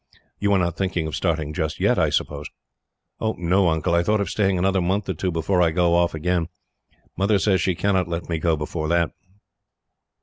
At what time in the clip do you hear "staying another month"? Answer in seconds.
4.31-5.07